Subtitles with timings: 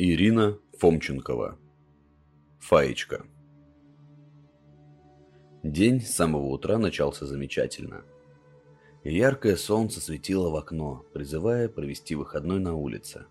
[0.00, 1.58] Ирина Фомченкова.
[2.60, 3.26] Фаечка.
[5.64, 8.04] День с самого утра начался замечательно.
[9.02, 13.26] Яркое солнце светило в окно, призывая провести выходной на улице.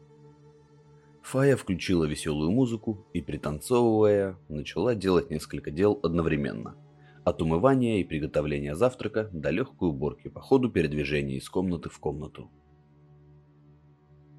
[1.22, 6.76] Фая включила веселую музыку и, пританцовывая, начала делать несколько дел одновременно.
[7.24, 12.52] От умывания и приготовления завтрака до легкой уборки по ходу передвижения из комнаты в комнату.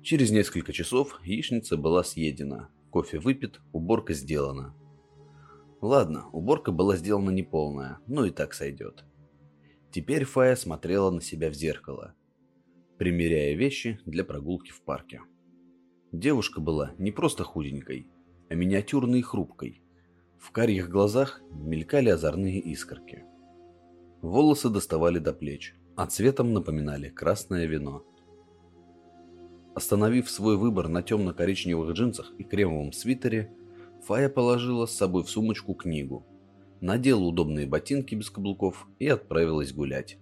[0.09, 4.75] Через несколько часов яичница была съедена, кофе выпит, уборка сделана.
[5.83, 9.05] Ладно, уборка была сделана неполная, но и так сойдет.
[9.91, 12.15] Теперь Фая смотрела на себя в зеркало,
[12.97, 15.21] примеряя вещи для прогулки в парке.
[16.11, 18.07] Девушка была не просто худенькой,
[18.49, 19.83] а миниатюрной и хрупкой.
[20.39, 23.27] В карих глазах мелькали озорные искорки.
[24.23, 28.07] Волосы доставали до плеч, а цветом напоминали красное вино–
[29.79, 33.53] Остановив свой выбор на темно-коричневых джинсах и кремовом свитере,
[34.09, 36.27] Фая положила с собой в сумочку книгу,
[36.81, 40.19] надела удобные ботинки без каблуков и отправилась гулять.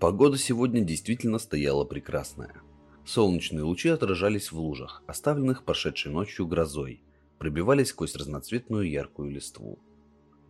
[0.00, 2.62] Погода сегодня действительно стояла прекрасная.
[3.04, 7.04] Солнечные лучи отражались в лужах, оставленных прошедшей ночью грозой,
[7.38, 9.78] пробивались сквозь разноцветную яркую листву.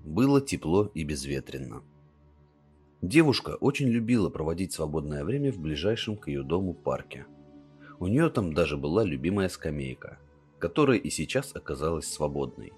[0.03, 1.83] Было тепло и безветренно.
[3.03, 7.27] Девушка очень любила проводить свободное время в ближайшем к ее дому парке–
[7.99, 10.19] у нее там даже была любимая скамейка,
[10.59, 12.73] которая и сейчас оказалась свободной.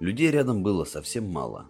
[0.00, 1.68] Людей рядом было совсем мало.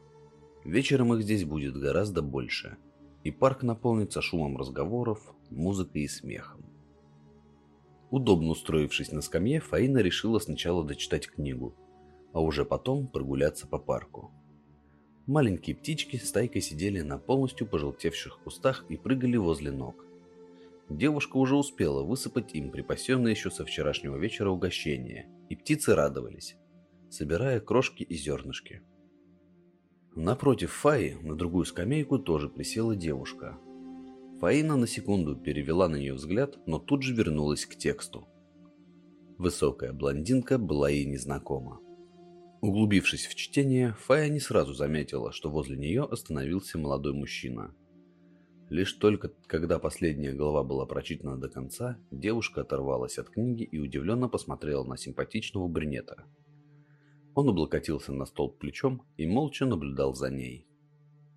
[0.65, 2.77] Вечером их здесь будет гораздо больше,
[3.25, 6.65] и парк наполнится шумом разговоров, музыкой и смехом.
[8.11, 11.75] Удобно устроившись на скамье, Фаина решила сначала дочитать книгу,
[12.33, 14.31] а уже потом прогуляться по парку.
[15.27, 20.06] Маленькие птички стайкой сидели на полностью пожелтевших кустах и прыгали возле ног.
[20.89, 26.57] Девушка уже успела высыпать им припасенное еще со вчерашнего вечера угощение, и птицы радовались,
[27.11, 28.83] собирая крошки и зернышки.
[30.15, 33.59] Напротив Фаи на другую скамейку тоже присела девушка.
[34.41, 38.29] Фаина на секунду перевела на нее взгляд, но тут же вернулась к тексту.
[39.39, 41.81] Высокая блондинка была ей незнакома.
[42.61, 47.75] Углубившись в чтение, Фая не сразу заметила, что возле нее остановился молодой мужчина–
[48.69, 54.29] Лишь только когда последняя глава была прочитана до конца, девушка оторвалась от книги и удивленно
[54.29, 56.25] посмотрела на симпатичного брюнета.
[57.35, 60.67] Он облокотился на столб плечом и молча наблюдал за ней.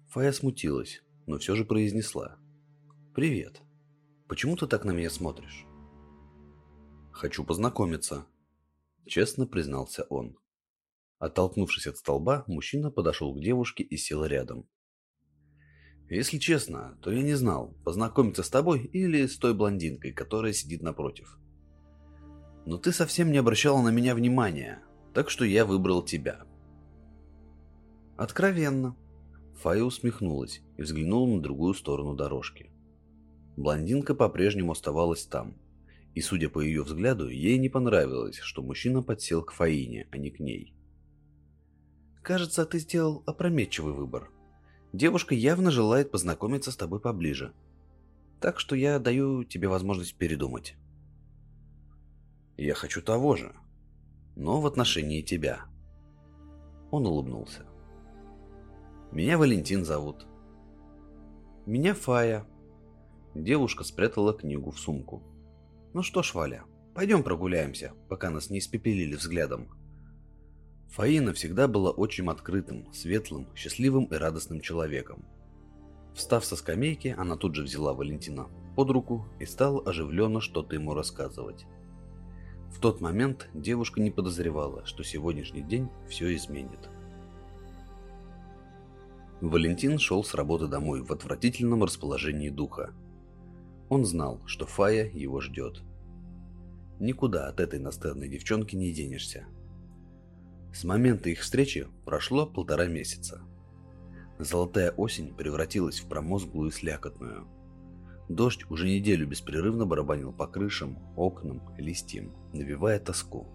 [0.07, 2.39] Фая смутилась, но все же произнесла.
[3.13, 3.61] «Привет.
[4.27, 5.65] Почему ты так на меня смотришь?»
[7.11, 8.25] «Хочу познакомиться»,—
[9.05, 10.35] честно признался он.
[11.19, 14.67] Оттолкнувшись от столба, мужчина подошел к девушке и сел рядом.
[16.09, 20.81] Если честно, то я не знал, познакомиться с тобой или с той блондинкой, которая сидит
[20.81, 21.37] напротив.
[22.65, 24.81] Но ты совсем не обращала на меня внимания,
[25.13, 26.45] так что я выбрал тебя.
[28.17, 28.95] Откровенно.
[29.61, 32.71] Фая усмехнулась и взглянула на другую сторону дорожки.
[33.55, 35.57] Блондинка по-прежнему оставалась там,
[36.15, 40.31] и, судя по ее взгляду, ей не понравилось, что мужчина подсел к Фаине, а не
[40.31, 40.73] к ней.
[42.23, 44.31] «Кажется, ты сделал опрометчивый выбор»,
[44.93, 47.53] Девушка явно желает познакомиться с тобой поближе.
[48.39, 50.75] Так что я даю тебе возможность передумать.
[52.57, 53.53] Я хочу того же,
[54.35, 55.65] но в отношении тебя.
[56.91, 57.65] Он улыбнулся.
[59.11, 60.25] Меня Валентин зовут.
[61.65, 62.45] Меня Фая.
[63.35, 65.21] Девушка спрятала книгу в сумку.
[65.93, 66.63] Ну что ж, Валя,
[66.95, 69.69] пойдем прогуляемся, пока нас не испепелили взглядом.
[70.89, 75.23] Фаина всегда была очень открытым, светлым, счастливым и радостным человеком.
[76.15, 80.95] Встав со скамейки, она тут же взяла Валентина под руку и стала оживленно что-то ему
[80.95, 81.65] рассказывать.
[82.71, 86.89] В тот момент девушка не подозревала, что сегодняшний день все изменит.
[89.41, 92.93] Валентин шел с работы домой в отвратительном расположении духа.
[93.89, 95.81] Он знал, что Фая его ждет.
[96.99, 99.45] Никуда от этой настырной девчонки не денешься.
[100.73, 103.41] С момента их встречи прошло полтора месяца.
[104.37, 107.47] Золотая осень превратилась в промозглую слякотную.
[108.29, 113.47] Дождь уже неделю беспрерывно барабанил по крышам, окнам, листьям, навевая тоску.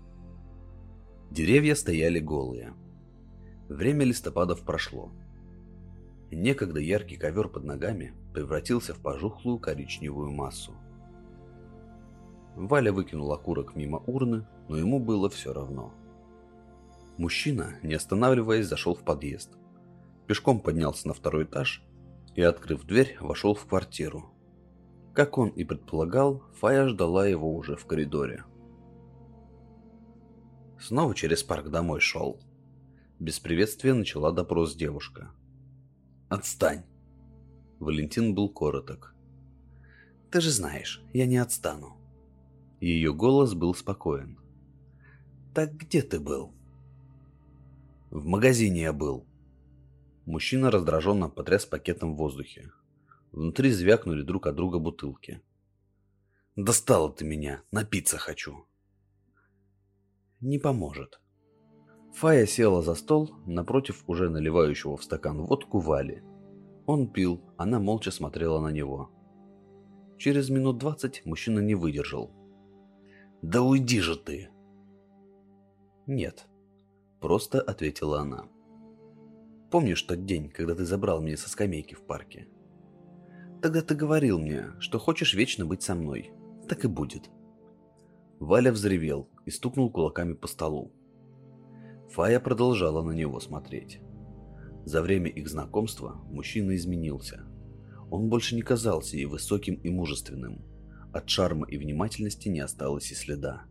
[1.31, 2.75] Деревья стояли голые.
[3.69, 5.11] Время листопадов прошло.
[6.31, 10.75] Некогда яркий ковер под ногами превратился в пожухлую коричневую массу.
[12.57, 15.95] Валя выкинул окурок мимо урны, но ему было все равно.
[17.17, 19.51] Мужчина, не останавливаясь, зашел в подъезд.
[20.27, 21.83] Пешком поднялся на второй этаж
[22.35, 24.31] и, открыв дверь, вошел в квартиру.
[25.13, 28.45] Как он и предполагал, Фая ждала его уже в коридоре.
[30.81, 32.41] Снова через парк домой шел.
[33.21, 35.31] Без приветствия начала допрос девушка.
[36.29, 36.85] «Отстань!»
[37.79, 39.15] Валентин был короток.
[40.33, 41.97] «Ты же знаешь, я не отстану».
[42.81, 44.39] Ее голос был спокоен.
[45.55, 46.53] «Так где ты был?»
[48.15, 49.27] «В магазине я был».
[50.25, 52.71] Мужчина раздраженно потряс пакетом в воздухе.
[53.33, 55.43] Внутри звякнули друг от друга бутылки.
[56.55, 58.67] «Достала ты меня, напиться хочу».
[60.41, 61.21] «Не поможет».
[62.15, 66.23] Фая села за стол напротив уже наливающего в стакан водку Вали.
[66.87, 69.11] Он пил, она молча смотрела на него.
[70.19, 72.31] Через минут двадцать мужчина не выдержал.
[73.43, 74.51] «Да уйди же ты!»
[76.07, 76.47] «Нет»,—
[77.21, 78.49] просто ответила она.
[79.71, 82.49] «Помнишь тот день, когда ты забрал меня со скамейки в парке?
[83.63, 86.33] Тогда ты говорил мне, что хочешь вечно быть со мной.
[86.69, 87.31] Так и будет».
[88.39, 90.93] Валя взревел и стукнул кулаками по столу.
[92.11, 94.01] Фая продолжала на него смотреть.
[94.85, 97.45] За время их знакомства мужчина изменился.
[98.11, 100.63] Он больше не казался ей высоким и мужественным.
[101.13, 103.65] От шарма и внимательности не осталось и следа.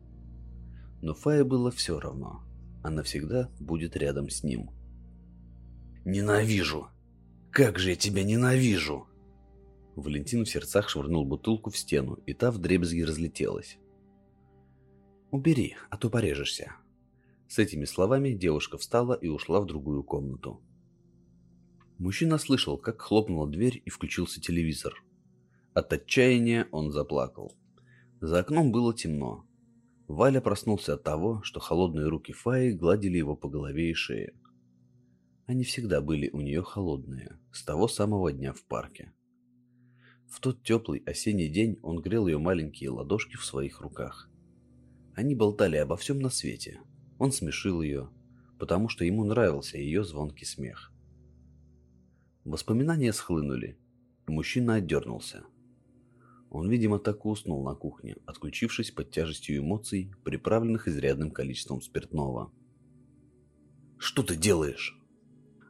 [1.02, 2.44] Но Фае было все равно.
[2.84, 4.70] Она всегда будет рядом с ним.
[6.06, 6.88] «Ненавижу!
[7.52, 9.08] Как же я тебя ненавижу!»
[9.96, 13.78] Валентин в сердцах швырнул бутылку в стену, и та вдребезги разлетелась.
[15.32, 16.74] «Убери, а то порежешься»,
[17.54, 20.60] с этими словами девушка встала и ушла в другую комнату.
[22.00, 25.04] Мужчина слышал, как хлопнула дверь и включился телевизор.
[25.76, 27.56] От отчаяния он заплакал.
[28.22, 29.46] За окном было темно.
[30.14, 34.36] Валя проснулся от того, что холодные руки Фаи гладили его по голове и шее.
[35.48, 39.12] Они всегда были у нее холодные, с того самого дня в парке.
[40.30, 44.30] В тот теплый осенний день он грел ее маленькие ладошки в своих руках.
[45.16, 46.80] Они болтали обо всем на свете,
[47.18, 48.12] он смешил ее,
[48.60, 50.92] потому что ему нравился ее звонкий смех.
[52.46, 53.80] Воспоминания схлынули,
[54.28, 55.44] и мужчина отдернулся.
[56.54, 62.54] Он, видимо, так и уснул на кухне, отключившись под тяжестью эмоций, приправленных изрядным количеством спиртного.
[63.98, 64.96] «Что ты делаешь?»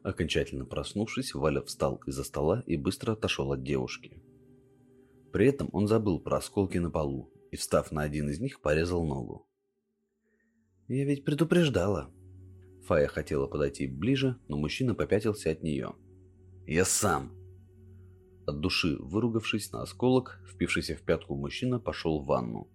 [0.03, 4.21] Окончательно проснувшись, Валя встал из-за стола и быстро отошел от девушки.
[5.31, 9.06] При этом он забыл про осколки на полу и, встав на один из них, порезал
[9.06, 9.47] ногу.
[10.89, 12.13] «Я ведь предупреждала».
[12.88, 15.94] Фая хотела подойти ближе, но мужчина попятился от нее.
[16.68, 17.43] «Я сам!»
[18.45, 22.68] От души выругавшись на осколок, впившийся в пятку мужчина пошел в ванну.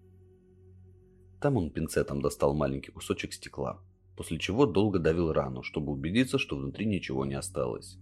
[1.40, 3.80] Там он пинцетом достал маленький кусочек стекла,
[4.16, 7.98] после чего долго давил рану, чтобы убедиться, что внутри ничего не осталось.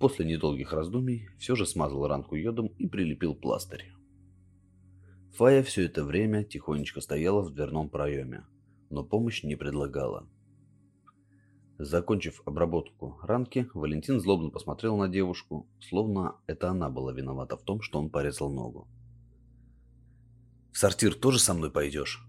[0.00, 3.92] После недолгих раздумий все же смазал ранку йодом и прилепил пластырь.
[5.34, 8.44] Фая все это время тихонечко стояла в дверном проеме,
[8.90, 10.26] но помощь не предлагала.
[11.78, 17.82] Закончив обработку ранки, Валентин злобно посмотрел на девушку, словно это она была виновата в том,
[17.82, 18.88] что он порезал ногу.
[20.72, 22.26] «В сортир тоже со мной пойдешь?»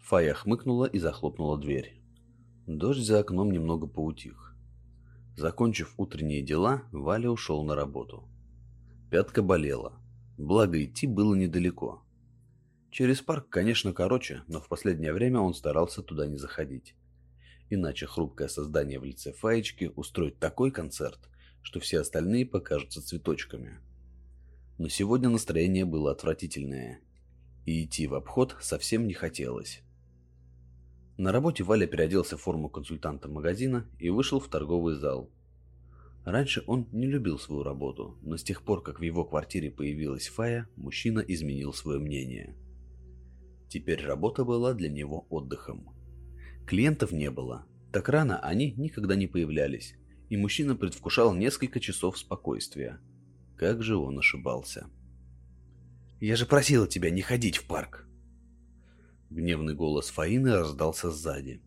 [0.00, 2.00] Фая хмыкнула и захлопнула дверь.
[2.66, 4.54] Дождь за окном немного поутих.
[5.36, 8.28] Закончив утренние дела, Валя ушел на работу.
[9.10, 10.00] Пятка болела,
[10.40, 12.02] Благо идти было недалеко.
[12.90, 16.94] Через парк, конечно, короче, но в последнее время он старался туда не заходить.
[17.70, 21.30] Иначе хрупкое создание в лице Фаечки устроит такой концерт,
[21.62, 23.78] что все остальные покажутся цветочками.
[24.76, 27.00] Но сегодня настроение было отвратительное,
[27.66, 29.82] и идти в обход совсем не хотелось.
[31.16, 35.30] На работе Валя переоделся в форму консультанта магазина и вышел в торговый зал.
[36.24, 40.28] Раньше он не любил свою работу, но с тех пор, как в его квартире появилась
[40.28, 42.56] Фая, мужчина изменил свое мнение.
[43.68, 45.99] Теперь работа была для него отдыхом.
[46.70, 47.66] Клиентов не было.
[47.90, 49.96] Так рано они никогда не появлялись,
[50.28, 53.00] и мужчина предвкушал несколько часов спокойствия.
[53.56, 54.86] Как же он ошибался.
[56.20, 58.06] «Я же просила тебя не ходить в парк!»
[59.30, 61.60] Гневный голос Фаины раздался сзади.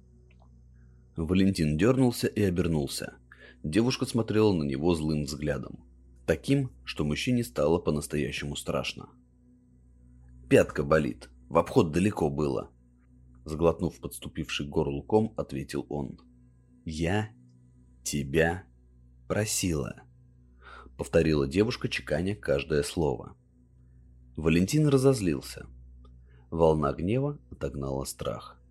[1.17, 3.15] Валентин дернулся и обернулся.
[3.61, 5.83] Девушка смотрела на него злым взглядом.
[6.25, 9.09] Таким, что мужчине стало по-настоящему страшно.
[10.47, 11.29] «Пятка болит.
[11.49, 12.72] В обход далеко было».
[13.45, 16.19] Сглотнув подступивший горлу ком, ответил он.
[16.85, 17.29] «Я
[18.03, 18.63] тебя
[19.27, 20.03] просила»,—
[20.97, 23.35] повторила девушка, чеканя каждое слово.
[24.35, 25.67] Валентин разозлился.
[26.49, 28.61] Волна гнева отогнала страх.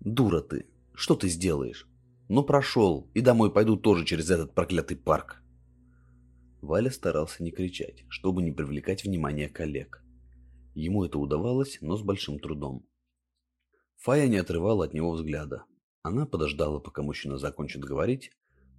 [0.00, 0.66] «Дура ты!
[0.94, 1.88] Что ты сделаешь?
[2.32, 5.42] но прошел, и домой пойду тоже через этот проклятый парк.
[6.62, 10.02] Валя старался не кричать, чтобы не привлекать внимание коллег.
[10.74, 12.86] Ему это удавалось, но с большим трудом.
[14.02, 15.64] Фая не отрывала от него взгляда.
[16.02, 18.32] Она подождала, пока мужчина закончит говорить,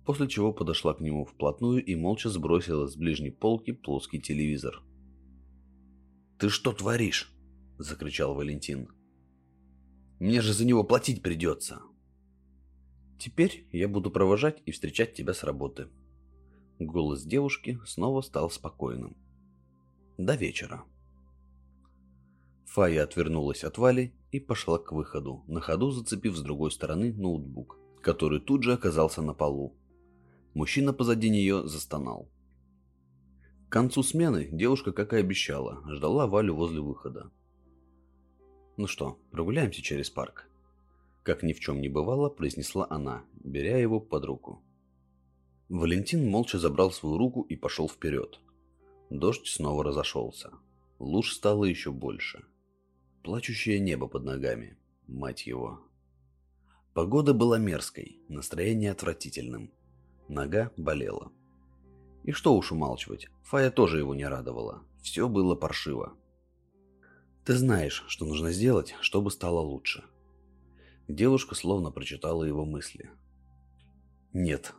[0.06, 4.84] после чего подошла к нему вплотную и молча сбросила с ближней полки плоский телевизор.
[6.40, 7.32] «Ты что творишь?»–
[7.78, 8.90] закричал Валентин.
[10.20, 11.80] «Мне же за него платить придется!»
[13.18, 15.88] «Теперь я буду провожать и встречать тебя с работы».
[16.80, 19.16] Голос девушки снова стал спокойным.
[20.18, 20.84] «До вечера».
[22.74, 27.78] Фая отвернулась от Вали и пошла к выходу, на ходу зацепив с другой стороны ноутбук,
[28.02, 29.76] который тут же оказался на полу.
[30.56, 32.32] Мужчина позади нее застонал.
[33.70, 37.30] К концу смены девушка, как и обещала, ждала Валю возле выхода.
[38.76, 40.50] «Ну что, прогуляемся через парк?»
[41.22, 44.64] Как ни в чем не бывало, произнесла она, беря его под руку.
[45.70, 48.40] Валентин молча забрал свою руку и пошел вперед.
[49.12, 50.54] Дождь снова разошелся.
[50.98, 52.44] Луж стало еще больше.
[53.24, 54.78] Плачущее небо под ногами.
[55.08, 55.80] Мать его.
[56.94, 59.72] Погода была мерзкой, настроение отвратительным.
[60.28, 61.32] Нога болела.
[62.26, 64.84] И что уж умалчивать, Фая тоже его не радовала.
[65.02, 66.18] Все было паршиво.
[67.46, 70.04] Ты знаешь, что нужно сделать, чтобы стало лучше.
[71.08, 73.10] Девушка словно прочитала его мысли.
[74.34, 74.74] Нет,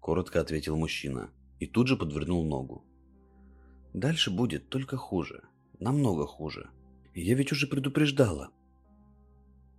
[0.00, 2.84] коротко ответил мужчина и тут же подвернул ногу.
[3.94, 5.44] Дальше будет только хуже,
[5.78, 6.68] намного хуже.
[7.14, 8.50] Я ведь уже предупреждала.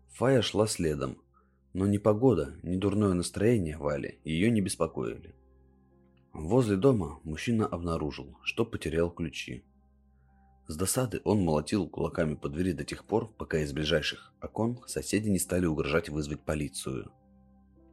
[0.09, 1.17] Фая шла следом,
[1.73, 5.33] но ни погода, ни дурное настроение Вали ее не беспокоили.
[6.33, 9.63] Возле дома мужчина обнаружил, что потерял ключи.
[10.67, 15.29] С досады он молотил кулаками по двери до тех пор, пока из ближайших окон соседи
[15.29, 17.11] не стали угрожать вызвать полицию.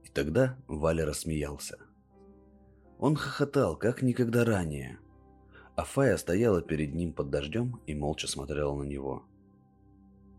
[0.05, 1.79] И тогда Валя рассмеялся.
[2.99, 4.99] Он хохотал, как никогда ранее–
[5.79, 9.23] а Фая стояла перед ним под дождем и молча смотрела на него.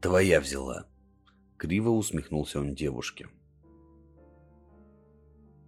[0.01, 0.85] «Твоя взяла!»
[1.55, 3.29] Криво усмехнулся он девушке.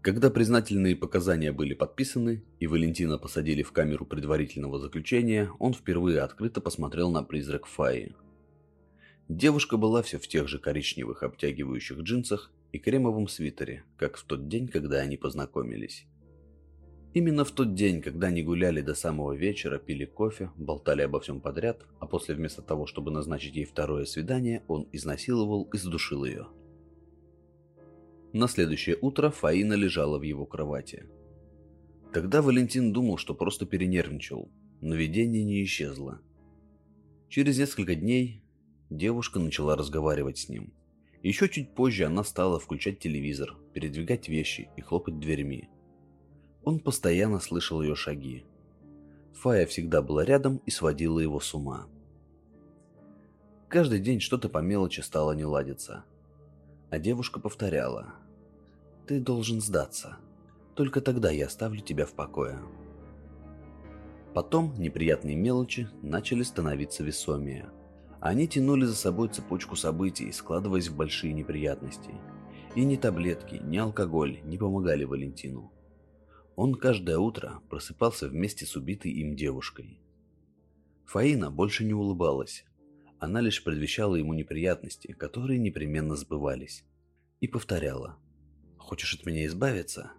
[0.01, 6.59] Когда признательные показания были подписаны и Валентина посадили в камеру предварительного заключения, он впервые открыто
[6.59, 8.13] посмотрел на призрак Фаи.
[9.29, 14.49] Девушка была все в тех же коричневых обтягивающих джинсах и кремовом свитере, как в тот
[14.49, 16.07] день, когда они познакомились.
[17.13, 21.41] Именно в тот день, когда они гуляли до самого вечера, пили кофе, болтали обо всем
[21.41, 26.48] подряд, а после вместо того, чтобы назначить ей второе свидание, он изнасиловал и задушил ее.
[28.32, 31.06] На следующее утро Фаина лежала в его кровати.
[32.13, 34.50] Тогда Валентин думал, что просто перенервничал,
[34.80, 36.22] но видение не исчезло.
[37.27, 38.41] Через несколько дней
[38.89, 40.74] девушка начала разговаривать с ним.
[41.24, 45.68] Еще чуть позже она стала включать телевизор, передвигать вещи и хлопать дверьми.
[46.63, 48.46] Он постоянно слышал ее шаги.
[49.34, 51.88] Фая всегда была рядом и сводила его с ума.
[53.68, 56.03] Каждый день что-то по мелочи стало не ладиться.
[56.89, 58.13] А девушка повторяла.
[59.08, 60.18] «Ты должен сдаться.
[60.75, 62.60] Только тогда я оставлю тебя в покое».
[64.34, 67.70] Потом неприятные мелочи начали становиться весомее.
[68.20, 72.12] Они тянули за собой цепочку событий, складываясь в большие неприятности.
[72.75, 75.72] И ни таблетки, ни алкоголь не помогали Валентину.
[76.55, 80.00] Он каждое утро просыпался вместе с убитой им девушкой.
[81.05, 82.65] Фаина больше не улыбалась.
[83.20, 86.84] Она лишь предвещала ему неприятности, которые непременно сбывались.
[87.39, 88.17] И повторяла.
[88.77, 90.12] «Хочешь от меня избавиться?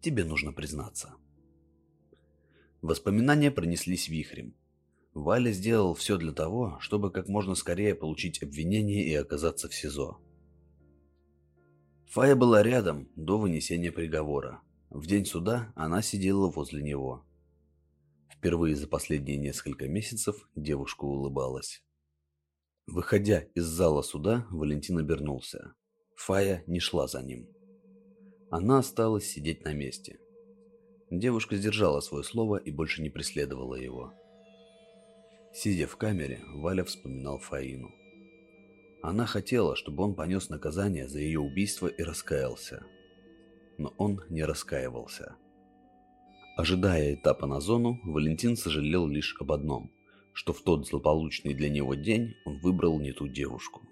[0.00, 1.14] Тебе нужно признаться».
[2.82, 4.54] Воспоминания пронеслись вихрем.
[5.14, 10.18] Валя сделал все для того, чтобы как можно скорее получить обвинение и оказаться в СИЗО.
[12.06, 17.24] Фая была рядом до вынесения приговора, в день суда она сидела возле него.
[18.30, 21.82] Впервые за последние несколько месяцев девушка улыбалась.
[22.86, 25.74] Выходя из зала суда, Валентин обернулся.
[26.14, 27.48] Фая не шла за ним.
[28.50, 30.20] Она осталась сидеть на месте.
[31.10, 34.12] Девушка сдержала свое слово и больше не преследовала его.
[35.52, 37.90] Сидя в камере, Валя вспоминал Фаину.
[39.02, 42.86] Она хотела, чтобы он понес наказание за ее убийство и раскаялся
[43.78, 45.36] но он не раскаивался.
[46.56, 49.90] Ожидая этапа на зону, Валентин сожалел лишь об одном,
[50.32, 53.82] что в тот злополучный для него день он выбрал не ту девушку.